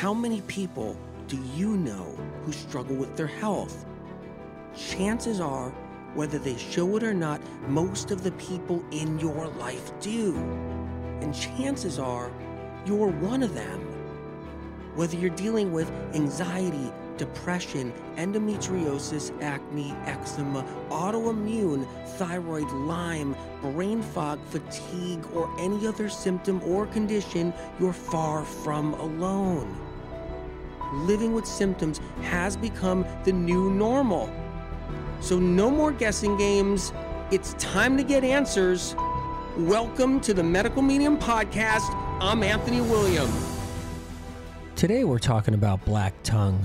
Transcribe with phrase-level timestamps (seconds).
[0.00, 0.96] How many people
[1.28, 3.84] do you know who struggle with their health?
[4.74, 5.68] Chances are,
[6.14, 10.34] whether they show it or not, most of the people in your life do.
[11.20, 12.32] And chances are,
[12.86, 13.80] you're one of them.
[14.94, 21.86] Whether you're dealing with anxiety, depression, endometriosis, acne, eczema, autoimmune,
[22.16, 29.89] thyroid, Lyme, brain fog, fatigue, or any other symptom or condition, you're far from alone.
[30.92, 34.28] Living with symptoms has become the new normal.
[35.20, 36.92] So, no more guessing games.
[37.30, 38.96] It's time to get answers.
[39.56, 41.94] Welcome to the Medical Medium Podcast.
[42.20, 43.30] I'm Anthony William.
[44.74, 46.58] Today, we're talking about black tongue.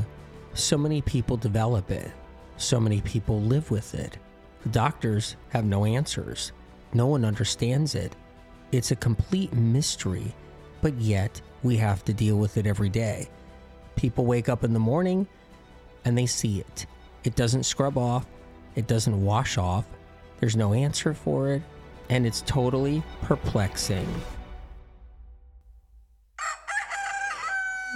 [0.55, 2.11] So many people develop it,
[2.57, 4.17] so many people live with it.
[4.63, 6.51] The doctors have no answers,
[6.93, 8.15] no one understands it.
[8.71, 10.33] It's a complete mystery,
[10.81, 13.29] but yet we have to deal with it every day.
[13.95, 15.27] People wake up in the morning
[16.03, 16.85] and they see it.
[17.23, 18.25] It doesn't scrub off,
[18.75, 19.85] it doesn't wash off,
[20.39, 21.61] there's no answer for it,
[22.09, 24.07] and it's totally perplexing.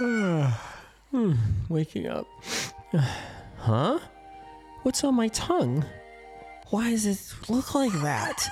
[0.00, 1.32] hmm,
[1.68, 2.26] waking up.
[3.58, 3.98] huh?
[4.82, 5.84] What's on my tongue?
[6.70, 8.48] Why does it look like that?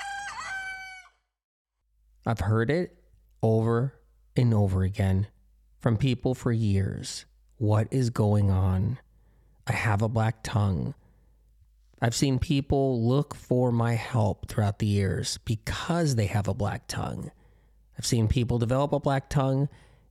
[2.27, 2.95] I've heard it
[3.43, 3.95] over
[4.37, 5.29] and over again
[5.81, 7.25] from people for years.
[7.59, 9.01] What is going on?
[9.67, 10.95] I have a black tongue.
[12.01, 16.87] I've seen people look for my help throughout the years because they have a black
[16.87, 17.33] tongue.
[17.99, 19.69] I've seen people develop a black tongue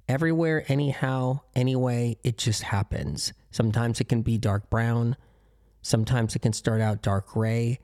[0.09, 2.17] everywhere, anyhow, anyway.
[2.21, 3.31] It just happens.
[3.49, 5.15] Sometimes it can be dark brown.
[5.81, 7.79] Sometimes it can start out dark gray.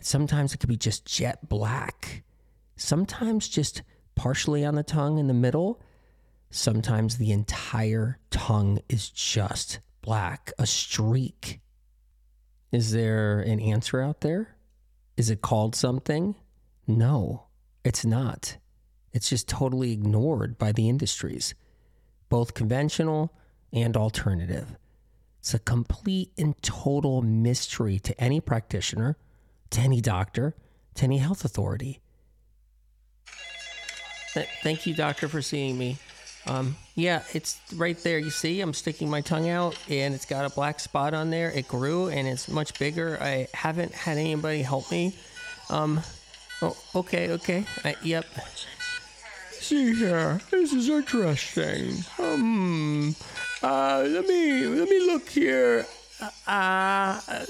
[0.00, 2.24] Sometimes it could be just jet black.
[2.74, 3.82] Sometimes just
[4.16, 5.80] partially on the tongue in the middle.
[6.56, 11.60] Sometimes the entire tongue is just black, a streak.
[12.72, 14.56] Is there an answer out there?
[15.18, 16.34] Is it called something?
[16.86, 17.44] No,
[17.84, 18.56] it's not.
[19.12, 21.54] It's just totally ignored by the industries,
[22.30, 23.34] both conventional
[23.70, 24.78] and alternative.
[25.40, 29.18] It's a complete and total mystery to any practitioner,
[29.70, 30.54] to any doctor,
[30.94, 32.00] to any health authority.
[34.32, 35.98] Th- thank you, doctor, for seeing me.
[36.46, 38.18] Um, yeah, it's right there.
[38.18, 41.50] You see, I'm sticking my tongue out and it's got a black spot on there.
[41.50, 43.18] It grew and it's much bigger.
[43.20, 45.14] I haven't had anybody help me.
[45.68, 46.00] Um,
[46.62, 47.64] oh, okay, okay.
[47.84, 48.26] I, yep.
[49.50, 52.04] See here, this is interesting.
[52.18, 53.16] Um,
[53.62, 55.86] uh, let me, let me look here.
[56.46, 57.40] Uh, uh,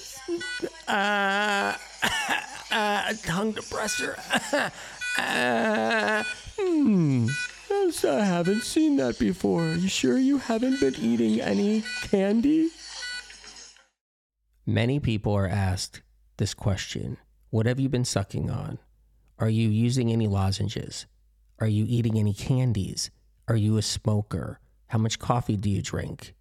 [0.89, 1.75] uh,
[2.73, 4.19] uh tongue depressor.
[5.19, 6.25] uh,
[6.59, 7.29] hmm.
[8.05, 9.65] I haven't seen that before.
[9.65, 12.71] You sure you haven't been eating any candy?
[14.67, 16.03] Many people are asked
[16.37, 17.17] this question
[17.51, 18.79] What have you been sucking on?
[19.39, 21.07] Are you using any lozenges?
[21.59, 23.11] Are you eating any candies?
[23.49, 24.61] Are you a smoker?
[24.89, 26.35] How much coffee do you drink?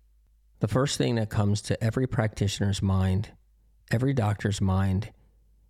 [0.59, 3.29] The first thing that comes to every practitioner's mind,
[3.91, 5.11] every doctor's mind,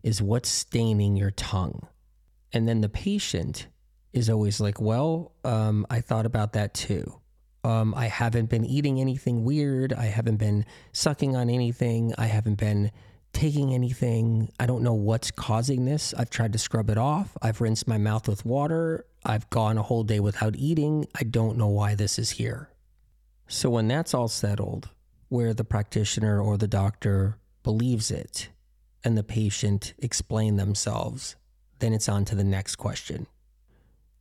[0.03, 1.87] is what's staining your tongue.
[2.53, 3.67] And then the patient
[4.15, 7.19] is always like, well, um, I thought about that too.
[7.65, 9.91] Um, I haven't been eating anything weird.
[9.91, 12.13] I haven't been sucking on anything.
[12.17, 12.91] I haven't been
[13.33, 14.49] taking anything.
[14.57, 16.13] I don't know what's causing this.
[16.17, 17.35] I've tried to scrub it off.
[17.41, 19.05] I've rinsed my mouth with water.
[19.25, 21.07] I've gone a whole day without eating.
[21.13, 22.69] I don't know why this is here.
[23.47, 24.89] So, when that's all settled,
[25.27, 28.49] where the practitioner or the doctor believes it
[29.03, 31.35] and the patient explain themselves,
[31.79, 33.27] then it's on to the next question.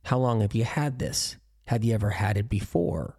[0.05, 1.35] How long have you had this?
[1.65, 3.17] Have you ever had it before?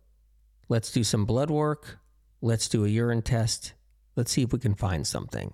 [0.69, 1.99] Let's do some blood work.
[2.41, 3.73] Let's do a urine test.
[4.15, 5.53] Let's see if we can find something.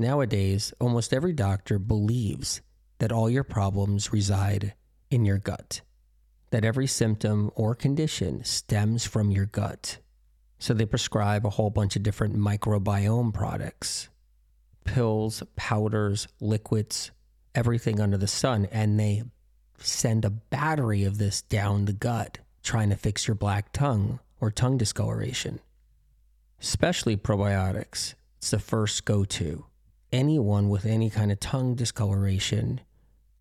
[0.00, 2.60] Nowadays, almost every doctor believes
[2.98, 4.74] that all your problems reside
[5.12, 5.82] in your gut,
[6.50, 9.98] that every symptom or condition stems from your gut.
[10.58, 14.08] So they prescribe a whole bunch of different microbiome products
[14.84, 17.12] pills, powders, liquids,
[17.54, 19.22] everything under the sun, and they
[19.78, 24.50] send a battery of this down the gut trying to fix your black tongue or
[24.50, 25.60] tongue discoloration.
[26.60, 29.66] Especially probiotics, it's the first go to.
[30.12, 32.80] Anyone with any kind of tongue discoloration,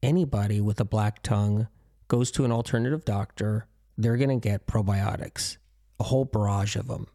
[0.01, 1.68] anybody with a black tongue
[2.07, 3.68] goes to an alternative doctor,
[3.98, 5.57] they're going to get probiotics,
[6.00, 7.07] a whole barrage of them.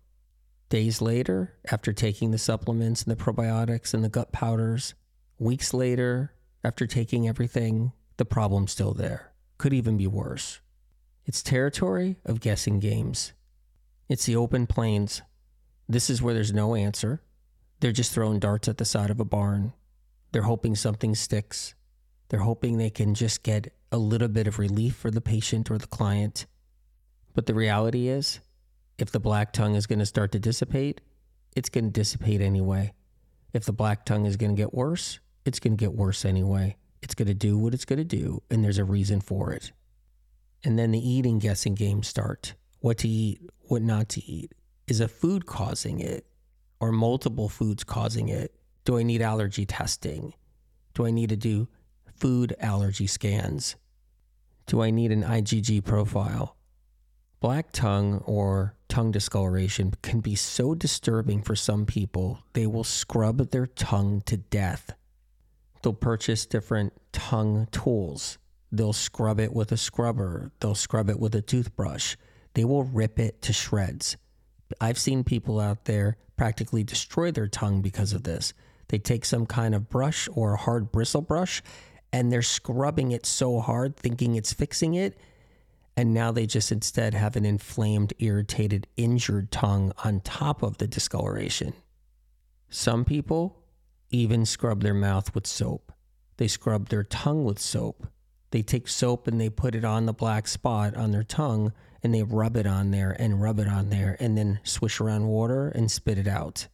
[0.69, 4.95] Days later, after taking the supplements and the probiotics and the gut powders,
[5.39, 6.33] weeks later,
[6.65, 9.33] after taking everything, the problem's still there.
[9.59, 10.61] Could even be worse.
[11.25, 13.33] It's territory of guessing games.
[14.09, 15.23] It's the open plains.
[15.89, 17.23] This is where there's no answer.
[17.81, 19.73] They're just throwing darts at the side of a barn.
[20.33, 21.75] They're hoping something sticks.
[22.29, 25.79] They're hoping they can just get a little bit of relief for the patient or
[25.79, 26.47] the client.
[27.35, 28.41] But the reality is,
[28.99, 31.01] if the black tongue is going to start to dissipate,
[31.55, 32.93] it's going to dissipate anyway.
[33.53, 36.77] If the black tongue is going to get worse, it's going to get worse anyway.
[37.03, 39.73] It's going to do what it's going to do, and there's a reason for it.
[40.65, 44.53] And then the eating guessing games start what to eat, what not to eat.
[44.87, 46.27] Is a food causing it,
[46.81, 48.55] or multiple foods causing it?
[48.85, 50.35] Do I need allergy testing?
[50.95, 51.69] Do I need to do
[52.17, 53.77] food allergy scans?
[54.67, 56.57] Do I need an IgG profile?
[57.41, 63.51] Black tongue or tongue discoloration can be so disturbing for some people, they will scrub
[63.51, 64.95] their tongue to death.
[65.87, 68.39] They'll purchase different tongue tools.
[68.73, 70.51] They'll scrub it with a scrubber.
[70.59, 72.17] They'll scrub it with a toothbrush.
[72.55, 74.17] They will rip it to shreds.
[74.81, 78.53] I've seen people out there practically destroy their tongue because of this.
[78.89, 81.63] They take some kind of brush or a hard bristle brush
[82.13, 85.17] and they're scrubbing it so hard, thinking it's fixing it.
[85.97, 90.89] And now they just instead have an inflamed, irritated, injured tongue on top of the
[90.89, 91.75] discoloration.
[92.71, 93.63] Some people
[94.11, 95.93] even scrub their mouth with soap.
[96.37, 98.07] They scrub their tongue with soap.
[98.51, 101.73] They take soap and they put it on the black spot on their tongue
[102.03, 105.27] and they rub it on there and rub it on there and then swish around
[105.27, 106.69] water and spit it out.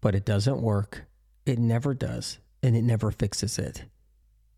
[0.00, 1.04] But it doesn't work.
[1.44, 2.38] It never does.
[2.62, 3.84] And it never fixes it.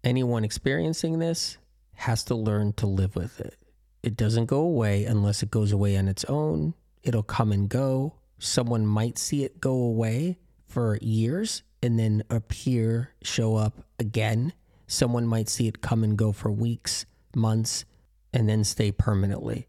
[0.03, 1.59] Anyone experiencing this
[1.95, 3.57] has to learn to live with it.
[4.03, 6.75] It doesn't go away unless it goes away on its own.
[7.03, 8.15] It'll come and go.
[8.39, 14.53] Someone might see it go away for years and then appear, show up again.
[14.87, 17.85] Someone might see it come and go for weeks, months,
[18.33, 19.69] and then stay permanently.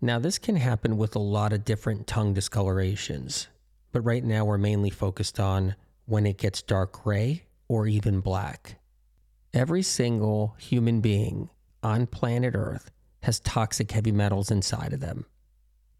[0.00, 3.48] Now, this can happen with a lot of different tongue discolorations,
[3.92, 5.74] but right now we're mainly focused on
[6.04, 8.78] when it gets dark gray or even black.
[9.54, 11.48] Every single human being
[11.82, 12.90] on planet Earth
[13.22, 15.24] has toxic heavy metals inside of them.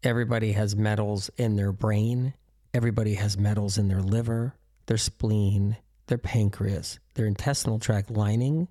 [0.03, 2.35] Everybody has metals in their brain,
[2.73, 4.53] everybody has metals in their liver,
[4.87, 8.67] their spleen, their pancreas, their intestinal tract lining,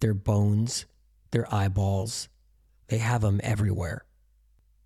[0.00, 0.86] their bones,
[1.30, 2.28] their eyeballs.
[2.88, 4.04] They have them everywhere.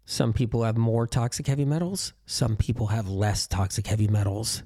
[0.04, 4.62] Some people have more toxic heavy metals, some people have less toxic heavy metals.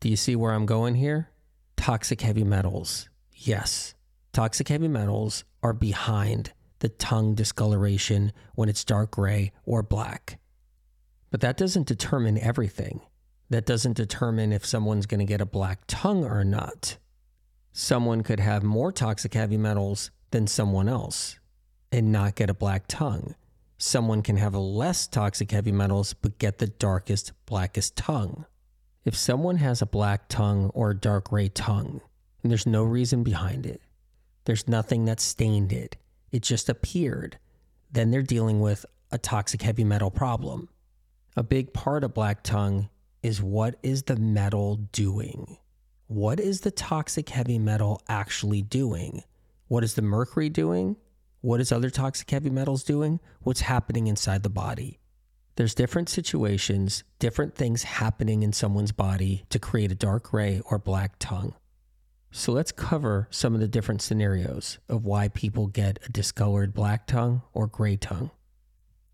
[0.00, 1.30] Do you see where I'm going here?
[1.76, 3.08] Toxic heavy metals.
[3.32, 3.94] Yes,
[4.32, 10.40] toxic heavy metals are behind the tongue discoloration when it's dark gray or black.
[11.30, 13.00] But that doesn't determine everything.
[13.50, 16.96] That doesn't determine if someone's going to get a black tongue or not.
[17.72, 21.38] Someone could have more toxic heavy metals than someone else
[21.92, 23.34] and not get a black tongue
[23.84, 28.46] someone can have less toxic heavy metals but get the darkest, blackest tongue.
[29.04, 32.00] If someone has a black tongue or a dark gray tongue,
[32.42, 33.82] and there's no reason behind it,
[34.44, 35.96] there's nothing that stained it,
[36.32, 37.38] it just appeared,
[37.92, 40.68] then they're dealing with a toxic heavy metal problem.
[41.36, 42.88] A big part of black tongue
[43.24, 45.56] is what is the metal doing?
[46.08, 49.22] What is the toxic heavy metal actually doing?
[49.66, 50.96] What is the mercury doing?
[51.40, 53.20] What is other toxic heavy metals doing?
[53.40, 55.00] What's happening inside the body?
[55.56, 60.78] There's different situations, different things happening in someone's body to create a dark gray or
[60.78, 61.54] black tongue.
[62.30, 67.06] So let's cover some of the different scenarios of why people get a discolored black
[67.06, 68.32] tongue or gray tongue.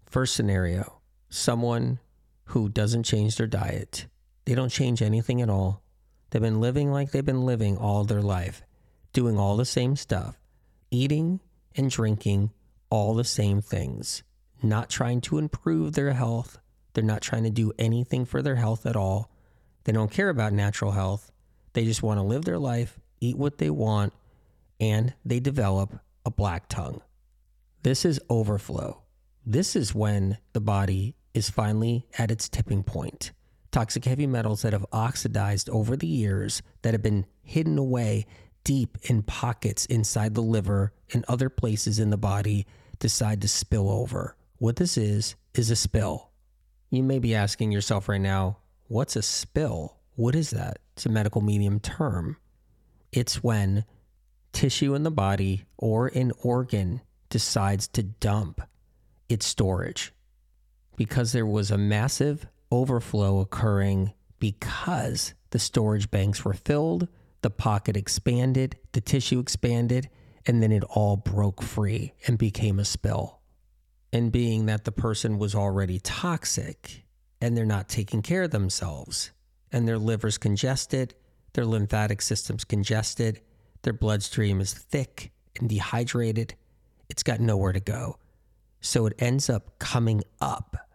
[0.05, 2.00] First scenario someone
[2.50, 4.07] who doesn't change their diet,
[4.45, 5.83] they don't change anything at all.
[6.30, 8.62] They've been living like they've been living all their life,
[9.12, 10.37] doing all the same stuff,
[10.90, 11.40] eating,
[11.76, 12.50] and drinking
[12.90, 14.25] all the same things,
[14.62, 16.59] not trying to improve their health.
[16.92, 19.30] They're not trying to do anything for their health at all.
[19.85, 21.30] They don't care about natural health.
[21.73, 24.12] They just want to live their life, eat what they want,
[24.80, 27.00] and they develop a black tongue.
[27.85, 29.02] This is overflow.
[29.47, 33.33] This is when the body is finally at its tipping point.
[33.71, 38.27] Toxic heavy metals that have oxidized over the years, that have been hidden away
[38.65, 42.67] deep in pockets inside the liver and other places in the body
[42.99, 44.37] decide to spill over.
[44.59, 46.31] What this is, is a spill.
[46.91, 48.59] You may be asking yourself right now,
[48.89, 49.97] what's a spill?
[50.17, 50.79] What is that?
[50.97, 52.37] It's a medical medium term.
[53.13, 53.85] It's when
[54.53, 58.61] tissue in the body or an organ decides to dump
[59.29, 60.13] its storage
[61.00, 67.09] because there was a massive overflow occurring because the storage banks were filled
[67.40, 70.11] the pocket expanded, the tissue expanded,
[70.45, 73.40] and then it all broke free and became a spill.
[74.12, 77.07] and being that the person was already toxic
[77.40, 79.30] and they're not taking care of themselves
[79.73, 81.14] and their liver's congested,
[81.54, 83.40] their lymphatic system's congested,
[83.85, 86.54] their bloodstream is thick and dehydrated,
[87.09, 88.19] it's got nowhere to go.
[88.83, 90.89] So it ends up coming up.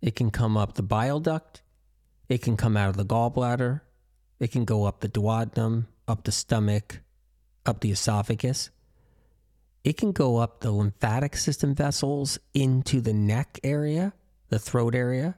[0.00, 1.62] It can come up the bile duct,
[2.28, 3.80] it can come out of the gallbladder,
[4.38, 7.00] it can go up the duodenum, up the stomach,
[7.66, 8.70] up the esophagus.
[9.84, 14.12] It can go up the lymphatic system vessels into the neck area,
[14.48, 15.36] the throat area.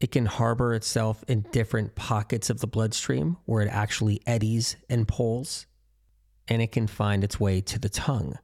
[0.00, 5.08] It can harbor itself in different pockets of the bloodstream where it actually eddies and
[5.08, 5.66] pulls.
[6.48, 8.38] And it can find its way to the tongue.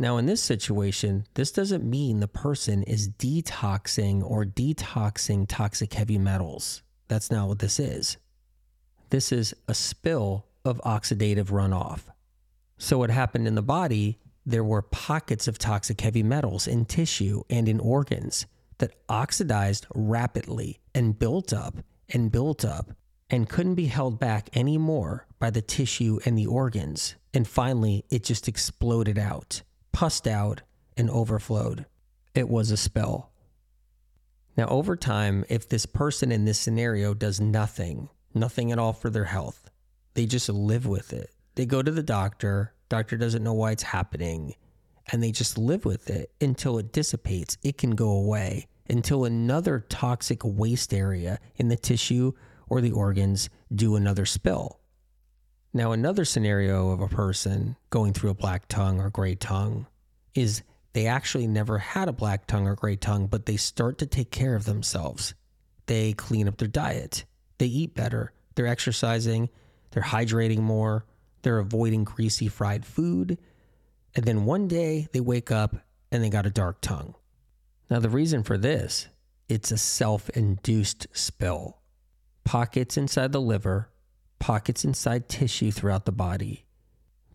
[0.00, 6.16] Now, in this situation, this doesn't mean the person is detoxing or detoxing toxic heavy
[6.16, 6.80] metals.
[7.08, 8.16] That's not what this is.
[9.10, 12.04] This is a spill of oxidative runoff.
[12.78, 17.42] So, what happened in the body, there were pockets of toxic heavy metals in tissue
[17.50, 18.46] and in organs
[18.78, 21.74] that oxidized rapidly and built up
[22.08, 22.92] and built up
[23.28, 27.16] and couldn't be held back anymore by the tissue and the organs.
[27.34, 29.60] And finally, it just exploded out,
[29.92, 30.62] pussed out,
[30.96, 31.86] and overflowed.
[32.34, 33.30] It was a spill.
[34.56, 39.10] Now, over time, if this person in this scenario does nothing, nothing at all for
[39.10, 39.70] their health,
[40.14, 41.30] they just live with it.
[41.54, 44.54] They go to the doctor, doctor doesn't know why it's happening,
[45.10, 47.56] and they just live with it until it dissipates.
[47.62, 52.32] It can go away until another toxic waste area in the tissue
[52.68, 54.79] or the organs do another spill.
[55.72, 59.86] Now, another scenario of a person going through a black tongue or gray tongue
[60.34, 60.62] is
[60.92, 64.32] they actually never had a black tongue or gray tongue, but they start to take
[64.32, 65.34] care of themselves.
[65.86, 67.24] They clean up their diet,
[67.58, 69.48] they eat better, they're exercising,
[69.92, 71.06] they're hydrating more,
[71.42, 73.38] they're avoiding greasy fried food.
[74.16, 75.76] And then one day they wake up
[76.10, 77.14] and they got a dark tongue.
[77.88, 79.08] Now, the reason for this,
[79.48, 81.78] it's a self induced spill.
[82.44, 83.89] Pockets inside the liver,
[84.40, 86.64] pockets inside tissue throughout the body,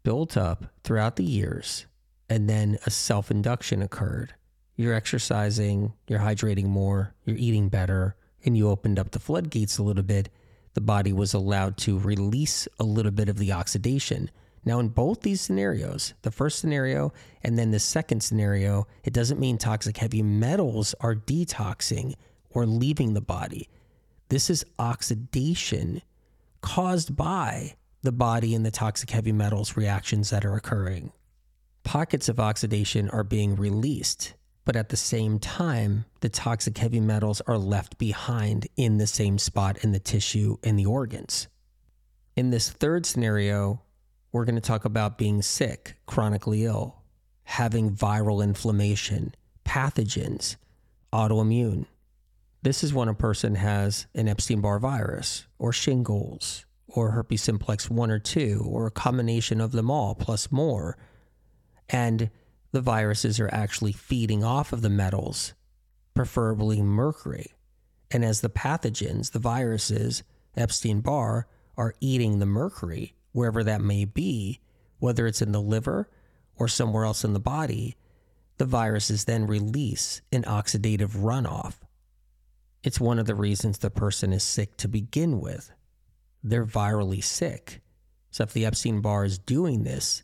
[0.03, 1.85] built up throughout the years,
[2.29, 4.33] and then a self induction occurred.
[4.75, 9.83] You're exercising, you're hydrating more, you're eating better, and you opened up the floodgates a
[9.83, 10.29] little bit
[10.75, 14.29] the body was allowed to release a little bit of the oxidation.
[14.65, 19.39] Now, in both these scenarios, the first scenario and then the second scenario, it doesn't
[19.39, 22.15] mean toxic heavy metals are detoxing
[22.50, 23.69] or leaving the body.
[24.27, 26.01] This is oxidation
[26.65, 31.13] caused by the body and the toxic heavy metals reactions that are occurring.
[31.84, 34.34] Pockets of oxidation are being released
[34.65, 39.38] but at the same time, the toxic heavy metals are left behind in the same
[39.38, 41.48] spot in the tissue and the organs.
[42.36, 43.81] In this third scenario,
[44.31, 47.03] we're going to talk about being sick, chronically ill,
[47.43, 50.55] having viral inflammation, pathogens,
[51.13, 51.86] autoimmune.
[52.65, 57.91] This is when a person has an Epstein Barr virus, or shingles, or herpes simplex
[57.91, 60.98] 1 or 2, or a combination of them all, plus more.
[61.89, 62.31] And
[62.72, 65.53] the viruses are actually feeding off of the metals,
[66.15, 67.53] preferably mercury.
[68.10, 70.24] And as the pathogens, the viruses,
[70.57, 71.45] Epstein Barr,
[71.77, 74.60] are eating the mercury, wherever that may be,
[74.98, 76.10] whether it's in the liver
[76.55, 77.95] or somewhere else in the body,
[78.57, 81.75] the viruses then release an oxidative runoff.
[82.86, 85.72] It's one of the reasons the person is sick to begin with.
[86.44, 87.82] They're virally sick.
[88.30, 90.22] So if the Epstein Barr is doing this,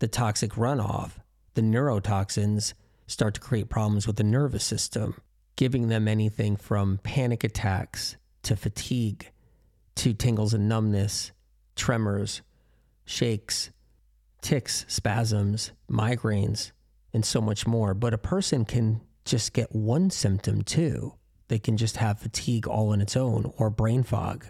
[0.00, 1.12] the toxic runoff
[1.54, 2.74] the neurotoxins
[3.06, 5.14] start to create problems with the nervous system,
[5.54, 9.30] giving them anything from panic attacks to fatigue
[9.94, 11.30] to tingles and numbness,
[11.76, 12.42] tremors,
[13.04, 13.70] shakes,
[14.40, 16.72] tics, spasms, migraines,
[17.12, 17.94] and so much more.
[17.94, 21.14] But a person can just get one symptom too.
[21.52, 24.46] They can just have fatigue all on its own or brain fog.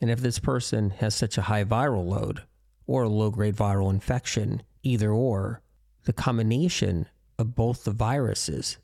[0.00, 2.42] And if this person has such a high viral load
[2.88, 5.62] or a low grade viral infection, either or,
[6.06, 7.06] the combination
[7.38, 8.78] of both the viruses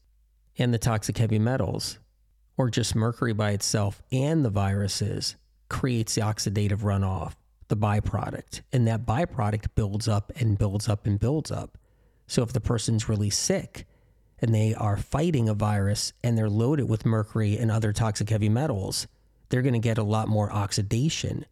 [0.59, 1.99] and the toxic heavy metals,
[2.57, 5.35] or just mercury by itself and the viruses,
[5.69, 7.33] creates the oxidative runoff,
[7.67, 8.61] the byproduct.
[8.73, 11.77] And that byproduct builds up and builds up and builds up.
[12.29, 13.89] So if the person's really sick
[14.41, 18.49] and they are fighting a virus and they're loaded with mercury and other toxic heavy
[18.49, 19.07] metals,
[19.49, 21.45] they're going to get a lot more oxidation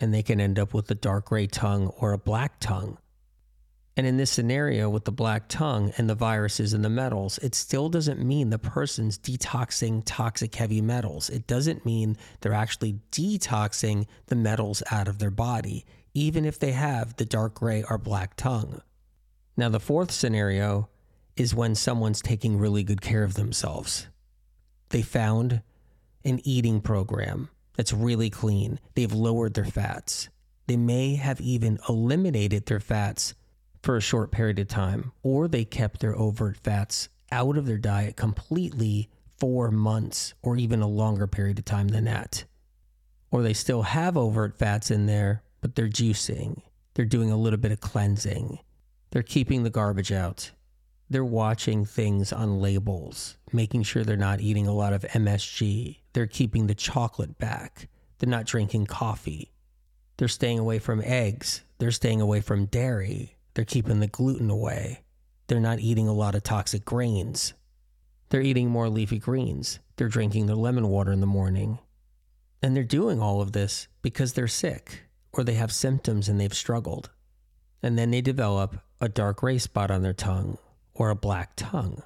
[0.00, 2.98] and they can end up with a dark gray tongue or a black tongue
[3.96, 7.54] and in this scenario with the black tongue and the viruses and the metals, it
[7.54, 11.30] still doesn't mean the person's detoxing toxic heavy metals.
[11.30, 16.72] It doesn't mean they're actually detoxing the metals out of their body, even if they
[16.72, 18.82] have the dark gray or black tongue.
[19.56, 20.88] Now, the fourth scenario
[21.36, 24.08] is when someone's taking really good care of themselves.
[24.90, 25.62] They found
[26.24, 28.78] an eating program that's really clean.
[28.94, 30.28] They've lowered their fats.
[30.66, 33.34] They may have even eliminated their fats
[33.82, 37.78] for a short period of time, or they kept their overt fats out of their
[37.78, 42.44] diet completely for months or even a longer period of time than that.
[43.30, 46.62] Or they still have overt fats in there, but they're juicing.
[46.94, 48.60] They're doing a little bit of cleansing.
[49.10, 50.52] They're keeping the garbage out.
[51.10, 55.98] They're watching things on labels, making sure they're not eating a lot of MSG.
[56.14, 57.88] They're keeping the chocolate back.
[58.18, 59.52] They're not drinking coffee.
[60.16, 61.62] They're staying away from eggs.
[61.78, 63.36] They're staying away from dairy.
[63.52, 65.02] They're keeping the gluten away.
[65.46, 67.52] They're not eating a lot of toxic grains.
[68.30, 69.80] They're eating more leafy greens.
[69.96, 71.80] They're drinking their lemon water in the morning.
[72.62, 76.54] And they're doing all of this because they're sick or they have symptoms and they've
[76.54, 77.10] struggled.
[77.82, 80.56] And then they develop a dark gray spot on their tongue
[80.94, 82.02] or a black tongue.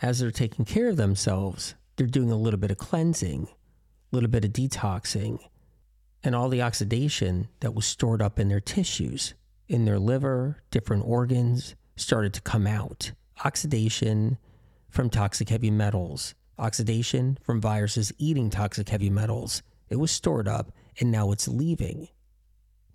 [0.00, 4.30] As they're taking care of themselves, they're doing a little bit of cleansing, a little
[4.30, 5.38] bit of detoxing,
[6.22, 9.34] and all the oxidation that was stored up in their tissues,
[9.68, 13.12] in their liver, different organs, started to come out.
[13.44, 14.38] Oxidation
[14.88, 19.62] from toxic heavy metals, oxidation from viruses eating toxic heavy metals.
[19.88, 22.08] It was stored up and now it's leaving.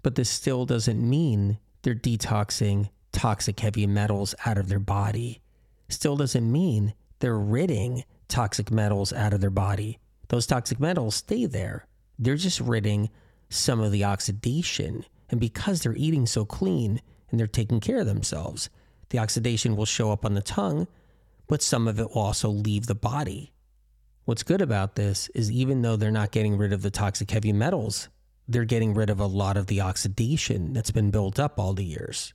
[0.03, 5.41] But this still doesn't mean they're detoxing toxic heavy metals out of their body.
[5.89, 9.99] Still doesn't mean they're ridding toxic metals out of their body.
[10.29, 11.85] Those toxic metals stay there.
[12.17, 13.09] They're just ridding
[13.49, 15.05] some of the oxidation.
[15.29, 18.69] And because they're eating so clean and they're taking care of themselves,
[19.09, 20.87] the oxidation will show up on the tongue,
[21.47, 23.51] but some of it will also leave the body.
[24.23, 27.51] What's good about this is even though they're not getting rid of the toxic heavy
[27.51, 28.07] metals,
[28.47, 31.83] they're getting rid of a lot of the oxidation that's been built up all the
[31.83, 32.33] years.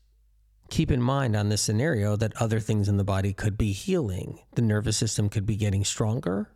[0.69, 4.41] Keep in mind on this scenario that other things in the body could be healing.
[4.55, 6.51] The nervous system could be getting stronger.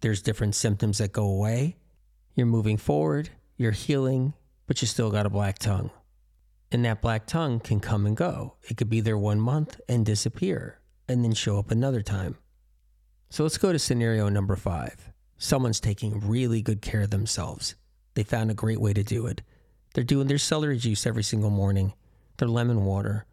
[0.00, 1.76] There's different symptoms that go away.
[2.34, 4.34] You're moving forward, you're healing,
[4.66, 5.90] but you still got a black tongue.
[6.70, 8.54] And that black tongue can come and go.
[8.68, 12.36] It could be there one month and disappear, and then show up another time.
[13.30, 15.10] So let's go to scenario number five.
[15.36, 17.74] Someone's taking really good care of themselves.
[18.14, 19.42] They found a great way to do it.
[19.94, 21.94] They're doing their celery juice every single morning,
[22.36, 23.26] their lemon water.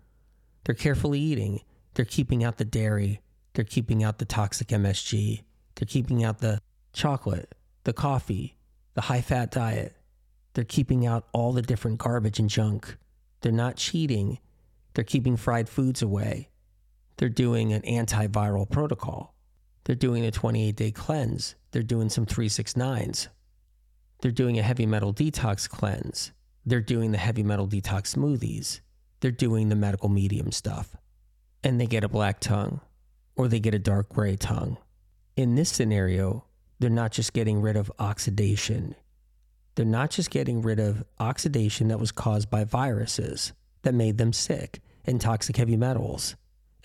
[0.66, 1.62] They're carefully eating.
[1.94, 3.22] They're keeping out the dairy.
[3.54, 5.44] They're keeping out the toxic MSG.
[5.76, 8.58] They're keeping out the chocolate, the coffee,
[8.96, 9.96] the high fat diet.
[10.54, 12.98] They're keeping out all the different garbage and junk.
[13.42, 14.40] They're not cheating.
[14.94, 16.50] They're keeping fried foods away.
[17.18, 19.36] They're doing an antiviral protocol.
[19.84, 21.56] They're doing a 28 day cleanse.
[21.72, 23.28] They're doing some 369s.
[24.22, 26.32] They're doing a heavy metal detox cleanse.
[26.66, 28.80] They're doing the heavy metal detox smoothies.
[29.26, 30.96] They're doing the medical medium stuff.
[31.64, 32.80] And they get a black tongue
[33.36, 34.78] or they get a dark gray tongue.
[35.36, 36.46] In this scenario,
[36.78, 38.94] they're not just getting rid of oxidation.
[39.74, 44.32] They're not just getting rid of oxidation that was caused by viruses that made them
[44.32, 46.36] sick and toxic heavy metals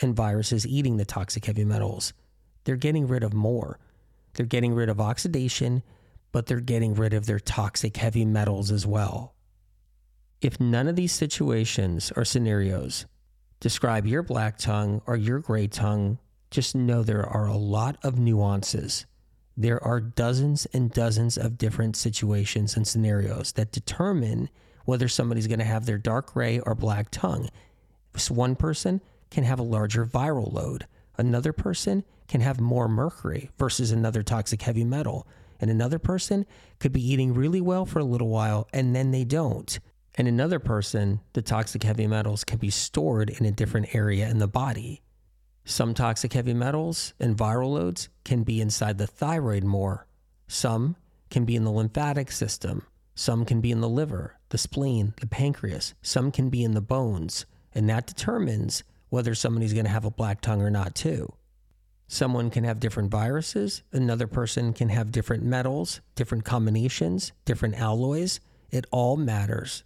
[0.00, 2.14] and viruses eating the toxic heavy metals.
[2.64, 3.78] They're getting rid of more.
[4.32, 5.82] They're getting rid of oxidation
[6.32, 9.34] but they're getting rid of their toxic heavy metals as well.
[10.40, 13.04] If none of these situations or scenarios
[13.60, 16.18] describe your black tongue or your gray tongue,
[16.50, 19.04] just know there are a lot of nuances.
[19.54, 24.48] There are dozens and dozens of different situations and scenarios that determine
[24.86, 27.50] whether somebody's going to have their dark gray or black tongue.
[28.14, 30.86] This One person can have a larger viral load,
[31.18, 35.26] another person can have more mercury versus another toxic heavy metal
[35.60, 36.46] and another person
[36.78, 39.78] could be eating really well for a little while and then they don't.
[40.20, 44.36] And another person, the toxic heavy metals can be stored in a different area in
[44.36, 45.00] the body.
[45.64, 50.06] Some toxic heavy metals and viral loads can be inside the thyroid more.
[50.46, 50.96] Some
[51.30, 52.86] can be in the lymphatic system.
[53.14, 55.94] Some can be in the liver, the spleen, the pancreas.
[56.02, 57.46] Some can be in the bones.
[57.74, 61.32] And that determines whether somebody's going to have a black tongue or not, too.
[62.08, 68.38] Someone can have different viruses, another person can have different metals, different combinations, different alloys.
[68.70, 69.82] It all matters.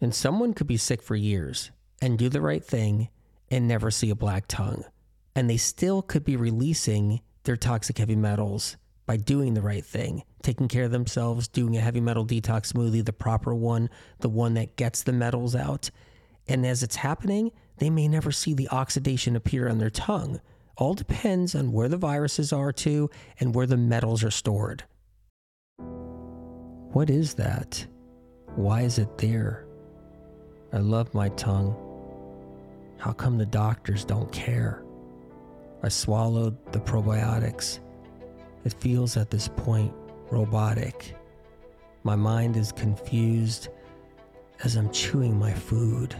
[0.00, 3.08] And someone could be sick for years and do the right thing
[3.50, 4.84] and never see a black tongue.
[5.34, 10.22] And they still could be releasing their toxic heavy metals by doing the right thing,
[10.42, 14.54] taking care of themselves, doing a heavy metal detox smoothie, the proper one, the one
[14.54, 15.90] that gets the metals out.
[16.46, 20.40] And as it's happening, they may never see the oxidation appear on their tongue
[20.80, 24.82] all depends on where the viruses are too and where the metals are stored.
[26.92, 27.86] What is that?
[28.56, 29.66] Why is it there?
[30.72, 31.74] I love my tongue.
[32.98, 34.84] How come the doctors don't care?
[35.82, 37.80] I swallowed the probiotics.
[38.64, 39.92] It feels at this point
[40.30, 41.16] robotic.
[42.04, 43.68] My mind is confused
[44.62, 46.14] as I'm chewing my food.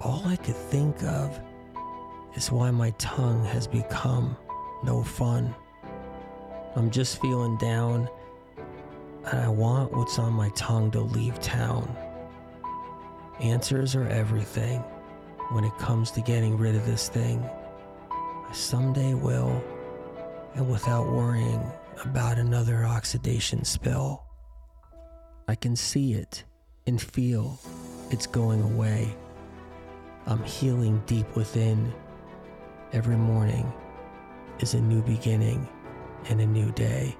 [0.00, 1.40] All I could think of
[2.36, 4.36] is why my tongue has become
[4.84, 5.54] no fun.
[6.76, 8.08] I'm just feeling down
[9.24, 11.96] and I want what's on my tongue to leave town.
[13.40, 14.80] Answers are everything
[15.52, 17.42] when it comes to getting rid of this thing.
[18.12, 19.64] I someday will,
[20.54, 21.62] and without worrying
[22.04, 24.22] about another oxidation spill.
[25.48, 26.44] I can see it
[26.86, 27.58] and feel
[28.10, 29.14] it's going away.
[30.26, 31.94] I'm healing deep within.
[32.92, 33.72] Every morning
[34.58, 35.66] is a new beginning
[36.28, 37.16] and a new day.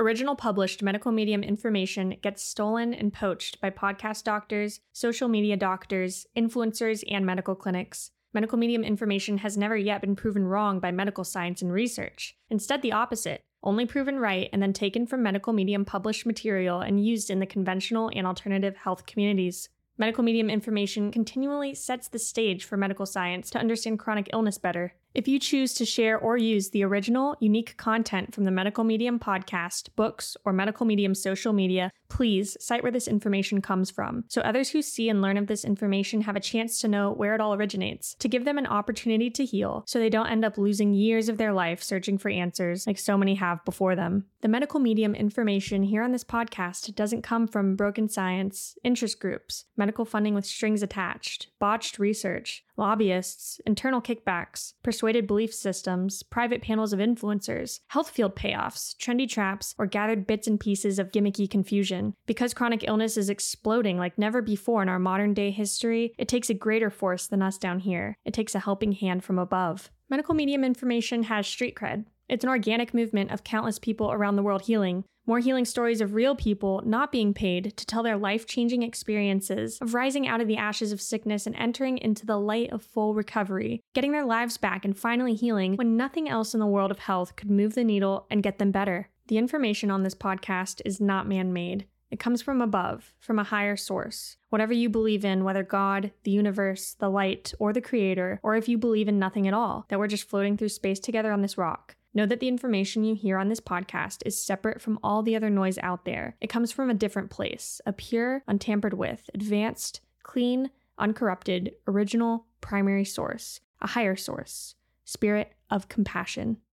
[0.00, 6.26] Original published medical medium information gets stolen and poached by podcast doctors, social media doctors,
[6.34, 8.10] influencers, and medical clinics.
[8.32, 12.34] Medical medium information has never yet been proven wrong by medical science and research.
[12.48, 17.04] Instead, the opposite only proven right and then taken from medical medium published material and
[17.04, 19.68] used in the conventional and alternative health communities.
[19.98, 24.94] Medical medium information continually sets the stage for medical science to understand chronic illness better.
[25.12, 29.18] If you choose to share or use the original, unique content from the Medical Medium
[29.18, 34.42] podcast, books, or Medical Medium social media, please cite where this information comes from so
[34.42, 37.40] others who see and learn of this information have a chance to know where it
[37.40, 40.92] all originates, to give them an opportunity to heal so they don't end up losing
[40.92, 44.26] years of their life searching for answers like so many have before them.
[44.42, 49.64] The medical medium information here on this podcast doesn't come from broken science, interest groups,
[49.78, 56.94] medical funding with strings attached, botched research, lobbyists, internal kickbacks, persuaded belief systems, private panels
[56.94, 62.09] of influencers, health field payoffs, trendy traps, or gathered bits and pieces of gimmicky confusion.
[62.26, 66.50] Because chronic illness is exploding like never before in our modern day history, it takes
[66.50, 68.16] a greater force than us down here.
[68.24, 69.90] It takes a helping hand from above.
[70.08, 72.04] Medical medium information has street cred.
[72.28, 76.14] It's an organic movement of countless people around the world healing, more healing stories of
[76.14, 80.48] real people not being paid to tell their life changing experiences of rising out of
[80.48, 84.56] the ashes of sickness and entering into the light of full recovery, getting their lives
[84.56, 87.84] back and finally healing when nothing else in the world of health could move the
[87.84, 89.08] needle and get them better.
[89.28, 91.86] The information on this podcast is not man made.
[92.10, 94.36] It comes from above, from a higher source.
[94.48, 98.68] Whatever you believe in, whether God, the universe, the light, or the creator, or if
[98.68, 101.56] you believe in nothing at all, that we're just floating through space together on this
[101.56, 101.96] rock.
[102.12, 105.48] Know that the information you hear on this podcast is separate from all the other
[105.48, 106.36] noise out there.
[106.40, 113.04] It comes from a different place, a pure, untampered with, advanced, clean, uncorrupted, original, primary
[113.04, 116.56] source, a higher source, spirit of compassion.